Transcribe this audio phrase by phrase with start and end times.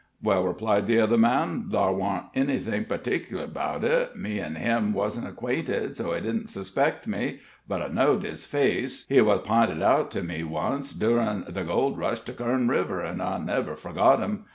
[0.23, 4.17] "Well," replied the other man, "ther' wasn't anything p'tickler 'bout it.
[4.17, 7.39] Me an' him wuzn't acquainted, so he didn't suspect me.
[7.67, 11.99] But I know'd his face he wuz p'inted out to me once, durin' the gold
[11.99, 14.45] rush to Kern River, an' I never forgot him.